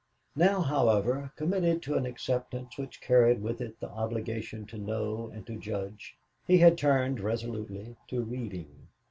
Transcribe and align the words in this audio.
Now, 0.35 0.61
however, 0.61 1.31
committed 1.35 1.83
to 1.83 1.93
an 1.93 2.07
acceptance 2.07 2.75
which 2.75 3.01
carried 3.01 3.39
with 3.43 3.61
it 3.61 3.79
the 3.79 3.89
obligation 3.89 4.65
to 4.65 4.77
know 4.79 5.29
and 5.31 5.45
to 5.45 5.59
judge, 5.59 6.17
he 6.47 6.57
had 6.57 6.75
turned 6.75 7.19
resolutely 7.19 7.97
to 8.07 8.23
reading. 8.23 8.87